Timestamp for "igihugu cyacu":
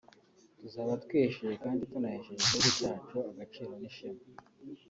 2.43-3.17